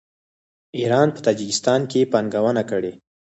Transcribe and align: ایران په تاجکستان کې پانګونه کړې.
ایران 0.79 1.07
په 1.15 1.19
تاجکستان 1.27 1.81
کې 1.91 2.09
پانګونه 2.11 2.63
کړې. 2.71 2.91